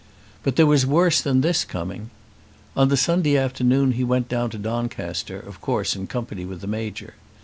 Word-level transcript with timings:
But 0.41 0.55
there 0.55 0.65
was 0.65 0.83
worse 0.83 1.21
than 1.21 1.41
this 1.41 1.63
coming. 1.63 2.09
On 2.75 2.87
the 2.87 2.97
Sunday 2.97 3.37
afternoon 3.37 3.91
he 3.91 4.03
went 4.03 4.27
down 4.27 4.49
to 4.49 4.57
Doncaster, 4.57 5.39
of 5.39 5.61
course 5.61 5.95
in 5.95 6.07
company 6.07 6.43
with 6.43 6.61
the 6.61 6.65
Major. 6.65 7.13